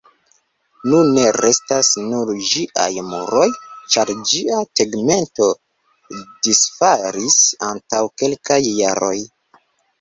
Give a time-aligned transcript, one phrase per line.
[0.93, 3.45] Nune restas nur ĝiaj muroj,
[3.97, 5.51] ĉar ĝia tegmento
[6.19, 9.17] disfalis antaŭ kelkaj jaroj.